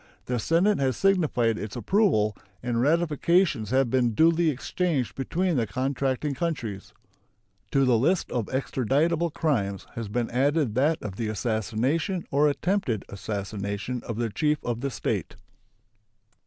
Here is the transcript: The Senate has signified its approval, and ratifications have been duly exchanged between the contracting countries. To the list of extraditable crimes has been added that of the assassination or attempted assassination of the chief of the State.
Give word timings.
The 0.25 0.39
Senate 0.39 0.79
has 0.79 0.97
signified 0.97 1.59
its 1.59 1.75
approval, 1.75 2.35
and 2.63 2.81
ratifications 2.81 3.69
have 3.69 3.91
been 3.91 4.15
duly 4.15 4.49
exchanged 4.49 5.13
between 5.13 5.57
the 5.57 5.67
contracting 5.67 6.33
countries. 6.33 6.91
To 7.69 7.85
the 7.85 7.99
list 7.99 8.31
of 8.31 8.47
extraditable 8.47 9.31
crimes 9.31 9.85
has 9.93 10.07
been 10.07 10.31
added 10.31 10.73
that 10.73 10.99
of 11.03 11.17
the 11.17 11.27
assassination 11.27 12.25
or 12.31 12.49
attempted 12.49 13.05
assassination 13.09 14.01
of 14.03 14.17
the 14.17 14.29
chief 14.31 14.57
of 14.65 14.81
the 14.81 14.89
State. 14.89 15.35